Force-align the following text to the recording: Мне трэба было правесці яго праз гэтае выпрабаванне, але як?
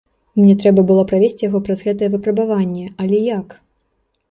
Мне 0.39 0.53
трэба 0.61 0.81
было 0.91 1.03
правесці 1.11 1.43
яго 1.49 1.61
праз 1.69 1.85
гэтае 1.89 2.09
выпрабаванне, 2.15 2.87
але 3.07 3.23
як? 3.39 3.47